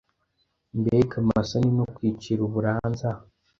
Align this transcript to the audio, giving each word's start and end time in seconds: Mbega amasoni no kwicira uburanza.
Mbega 0.79 1.15
amasoni 1.23 1.69
no 1.77 1.85
kwicira 1.95 2.39
uburanza. 2.47 3.09